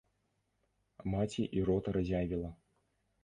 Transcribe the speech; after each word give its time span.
Маці 1.15 1.43
і 1.59 1.63
рот 1.71 1.91
разявіла. 1.97 2.53